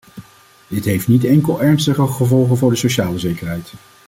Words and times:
Dit 0.67 0.85
heeft 0.85 1.07
niet 1.07 1.23
enkel 1.25 1.61
ernstige 1.61 2.07
gevolgen 2.07 2.57
voor 2.57 2.69
de 2.69 2.75
sociale 2.75 3.19
zekerheid. 3.19 3.73